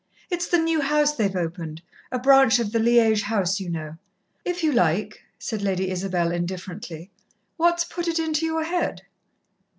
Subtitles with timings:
[0.31, 3.97] It's the new house they've opened a branch of the Liège house, you know."
[4.43, 7.11] "If you like," said Lady Isabel indifferently.
[7.57, 9.03] "What's put it into your head?"